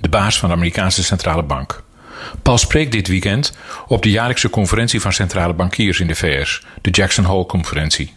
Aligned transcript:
de 0.00 0.08
baas 0.08 0.38
van 0.38 0.48
de 0.48 0.54
Amerikaanse 0.54 1.04
centrale 1.04 1.42
bank. 1.42 1.82
Paul 2.42 2.58
spreekt 2.58 2.92
dit 2.92 3.08
weekend 3.08 3.56
op 3.86 4.02
de 4.02 4.10
jaarlijkse 4.10 4.50
conferentie 4.50 5.00
van 5.00 5.12
centrale 5.12 5.54
bankiers 5.54 6.00
in 6.00 6.06
de 6.06 6.14
VS, 6.14 6.62
de 6.82 6.90
Jackson 6.90 7.24
Hole-conferentie. 7.24 8.12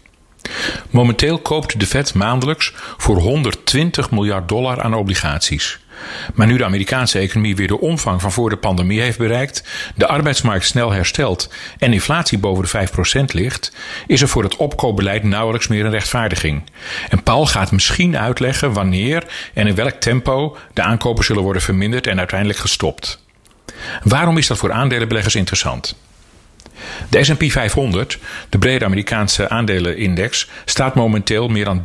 Momenteel 0.89 1.39
koopt 1.39 1.79
de 1.79 1.85
Fed 1.85 2.13
maandelijks 2.13 2.73
voor 2.97 3.17
120 3.17 4.11
miljard 4.11 4.47
dollar 4.49 4.81
aan 4.81 4.93
obligaties. 4.93 5.79
Maar 6.33 6.47
nu 6.47 6.57
de 6.57 6.65
Amerikaanse 6.65 7.19
economie 7.19 7.55
weer 7.55 7.67
de 7.67 7.79
omvang 7.79 8.21
van 8.21 8.31
voor 8.31 8.49
de 8.49 8.57
pandemie 8.57 9.01
heeft 9.01 9.17
bereikt, 9.17 9.63
de 9.95 10.07
arbeidsmarkt 10.07 10.65
snel 10.65 10.91
herstelt 10.91 11.49
en 11.77 11.93
inflatie 11.93 12.37
boven 12.37 12.63
de 12.63 12.87
5% 13.21 13.25
ligt, 13.25 13.71
is 14.07 14.21
er 14.21 14.27
voor 14.27 14.43
het 14.43 14.55
opkoopbeleid 14.55 15.23
nauwelijks 15.23 15.67
meer 15.67 15.85
een 15.85 15.91
rechtvaardiging. 15.91 16.63
En 17.09 17.23
Paul 17.23 17.45
gaat 17.45 17.71
misschien 17.71 18.17
uitleggen 18.17 18.73
wanneer 18.73 19.23
en 19.53 19.67
in 19.67 19.75
welk 19.75 19.95
tempo 19.95 20.57
de 20.73 20.81
aankopen 20.81 21.23
zullen 21.23 21.43
worden 21.43 21.61
verminderd 21.61 22.07
en 22.07 22.17
uiteindelijk 22.17 22.59
gestopt. 22.59 23.23
Waarom 24.03 24.37
is 24.37 24.47
dat 24.47 24.57
voor 24.57 24.71
aandelenbeleggers 24.71 25.35
interessant? 25.35 25.95
De 27.09 27.23
S&P 27.23 27.43
500, 27.51 28.19
de 28.49 28.57
brede 28.57 28.85
Amerikaanse 28.85 29.49
aandelenindex, 29.49 30.47
staat 30.65 30.95
momenteel 30.95 31.47
meer 31.47 31.65
dan 31.65 31.81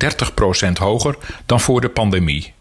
30% 0.68 0.72
hoger 0.72 1.16
dan 1.46 1.60
voor 1.60 1.80
de 1.80 1.88
pandemie. 1.88 2.54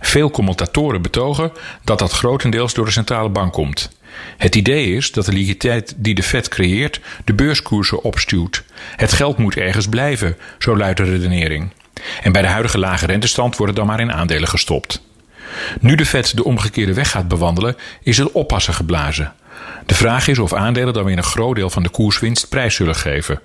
Veel 0.00 0.30
commentatoren 0.30 1.02
betogen 1.02 1.52
dat 1.84 1.98
dat 1.98 2.12
grotendeels 2.12 2.74
door 2.74 2.84
de 2.84 2.90
centrale 2.90 3.28
bank 3.28 3.52
komt. 3.52 3.90
Het 4.36 4.54
idee 4.54 4.96
is 4.96 5.12
dat 5.12 5.24
de 5.24 5.32
liquiditeit 5.32 5.94
die 5.96 6.14
de 6.14 6.22
Fed 6.22 6.48
creëert 6.48 7.00
de 7.24 7.34
beurskoersen 7.34 8.02
opstuwt. 8.02 8.64
Het 8.96 9.12
geld 9.12 9.38
moet 9.38 9.56
ergens 9.56 9.88
blijven, 9.88 10.36
zo 10.58 10.76
luidt 10.76 10.96
de 10.96 11.04
redenering. 11.04 11.70
En 12.22 12.32
bij 12.32 12.42
de 12.42 12.48
huidige 12.48 12.78
lage 12.78 13.06
rentestand 13.06 13.56
wordt 13.56 13.72
het 13.72 13.76
dan 13.76 13.86
maar 13.86 14.00
in 14.00 14.12
aandelen 14.12 14.48
gestopt. 14.48 15.02
Nu 15.80 15.94
de 15.94 16.06
Fed 16.06 16.36
de 16.36 16.44
omgekeerde 16.44 16.94
weg 16.94 17.10
gaat 17.10 17.28
bewandelen, 17.28 17.76
is 18.02 18.18
het 18.18 18.32
oppassen 18.32 18.74
geblazen. 18.74 19.32
De 19.86 19.94
vraag 19.94 20.28
is 20.28 20.38
of 20.38 20.52
aandelen 20.52 20.94
dan 20.94 21.04
weer 21.04 21.16
een 21.16 21.22
groot 21.22 21.56
deel 21.56 21.70
van 21.70 21.82
de 21.82 21.88
koerswinst 21.88 22.48
prijs 22.48 22.74
zullen 22.74 22.94
geven. 22.94 23.40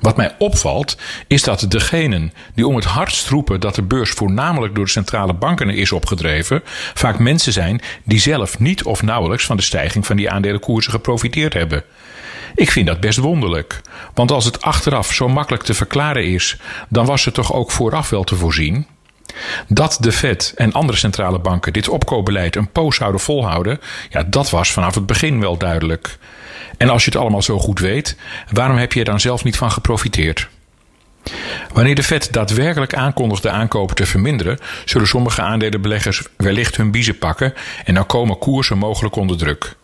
Wat 0.00 0.16
mij 0.16 0.34
opvalt, 0.38 0.96
is 1.26 1.42
dat 1.42 1.64
degenen 1.68 2.32
die 2.54 2.66
om 2.66 2.76
het 2.76 2.84
hardst 2.84 3.28
roepen 3.28 3.60
dat 3.60 3.74
de 3.74 3.82
beurs 3.82 4.10
voornamelijk 4.10 4.74
door 4.74 4.84
de 4.84 4.90
centrale 4.90 5.32
banken 5.32 5.70
is 5.70 5.92
opgedreven, 5.92 6.62
vaak 6.94 7.18
mensen 7.18 7.52
zijn 7.52 7.80
die 8.04 8.20
zelf 8.20 8.58
niet 8.58 8.84
of 8.84 9.02
nauwelijks 9.02 9.44
van 9.44 9.56
de 9.56 9.62
stijging 9.62 10.06
van 10.06 10.16
die 10.16 10.30
aandelenkoersen 10.30 10.92
geprofiteerd 10.92 11.52
hebben. 11.52 11.84
Ik 12.54 12.70
vind 12.70 12.86
dat 12.86 13.00
best 13.00 13.18
wonderlijk, 13.18 13.80
want 14.14 14.30
als 14.30 14.44
het 14.44 14.62
achteraf 14.62 15.12
zo 15.12 15.28
makkelijk 15.28 15.62
te 15.62 15.74
verklaren 15.74 16.24
is, 16.24 16.56
dan 16.88 17.06
was 17.06 17.24
het 17.24 17.34
toch 17.34 17.52
ook 17.52 17.70
vooraf 17.70 18.10
wel 18.10 18.24
te 18.24 18.36
voorzien. 18.36 18.86
Dat 19.68 19.96
de 20.00 20.12
Fed 20.12 20.52
en 20.56 20.72
andere 20.72 20.98
centrale 20.98 21.38
banken 21.38 21.72
dit 21.72 21.88
opkoopbeleid 21.88 22.56
een 22.56 22.72
poos 22.72 22.96
zouden 22.96 23.20
volhouden, 23.20 23.80
ja, 24.10 24.22
dat 24.22 24.50
was 24.50 24.72
vanaf 24.72 24.94
het 24.94 25.06
begin 25.06 25.40
wel 25.40 25.56
duidelijk. 25.56 26.18
En 26.76 26.88
als 26.88 27.04
je 27.04 27.10
het 27.10 27.20
allemaal 27.20 27.42
zo 27.42 27.58
goed 27.58 27.78
weet, 27.78 28.16
waarom 28.52 28.76
heb 28.76 28.92
je 28.92 28.98
er 28.98 29.04
dan 29.04 29.20
zelf 29.20 29.44
niet 29.44 29.56
van 29.56 29.70
geprofiteerd? 29.70 30.48
Wanneer 31.72 31.94
de 31.94 32.02
Fed 32.02 32.32
daadwerkelijk 32.32 32.94
aankondigt 32.94 33.42
de 33.42 33.50
aankopen 33.50 33.96
te 33.96 34.06
verminderen, 34.06 34.58
zullen 34.84 35.06
sommige 35.06 35.42
aandelenbeleggers 35.42 36.22
wellicht 36.36 36.76
hun 36.76 36.90
biezen 36.90 37.18
pakken 37.18 37.54
en 37.84 37.94
dan 37.94 38.06
komen 38.06 38.38
koersen 38.38 38.78
mogelijk 38.78 39.16
onder 39.16 39.36
druk. 39.36 39.76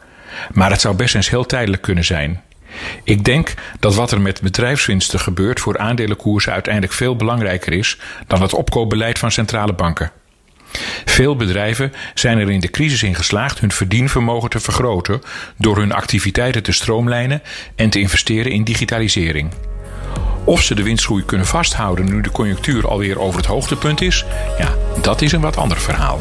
Maar 0.52 0.70
het 0.70 0.80
zou 0.80 0.96
best 0.96 1.14
eens 1.14 1.30
heel 1.30 1.46
tijdelijk 1.46 1.82
kunnen 1.82 2.04
zijn. 2.04 2.42
Ik 3.04 3.24
denk 3.24 3.54
dat 3.80 3.94
wat 3.94 4.10
er 4.10 4.20
met 4.20 4.40
bedrijfswinsten 4.40 5.20
gebeurt 5.20 5.60
voor 5.60 5.78
aandelenkoersen 5.78 6.52
uiteindelijk 6.52 6.92
veel 6.92 7.16
belangrijker 7.16 7.72
is 7.72 7.98
dan 8.26 8.42
het 8.42 8.54
opkoopbeleid 8.54 9.18
van 9.18 9.30
centrale 9.30 9.72
banken. 9.72 10.12
Veel 11.04 11.36
bedrijven 11.36 11.92
zijn 12.14 12.38
er 12.38 12.50
in 12.50 12.60
de 12.60 12.70
crisis 12.70 13.02
in 13.02 13.14
geslaagd 13.14 13.60
hun 13.60 13.72
verdienvermogen 13.72 14.50
te 14.50 14.60
vergroten 14.60 15.22
door 15.58 15.76
hun 15.76 15.92
activiteiten 15.92 16.62
te 16.62 16.72
stroomlijnen 16.72 17.42
en 17.76 17.90
te 17.90 18.00
investeren 18.00 18.52
in 18.52 18.64
digitalisering. 18.64 19.52
Of 20.44 20.62
ze 20.62 20.74
de 20.74 20.82
winstgroei 20.82 21.24
kunnen 21.24 21.46
vasthouden 21.46 22.04
nu 22.04 22.20
de 22.20 22.30
conjunctuur 22.30 22.88
alweer 22.88 23.20
over 23.20 23.36
het 23.36 23.48
hoogtepunt 23.48 24.00
is, 24.00 24.24
ja, 24.58 24.74
dat 25.02 25.22
is 25.22 25.32
een 25.32 25.40
wat 25.40 25.56
ander 25.56 25.80
verhaal. 25.80 26.20